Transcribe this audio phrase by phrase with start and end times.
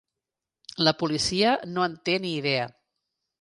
[0.87, 2.65] La policia no en té ni idea.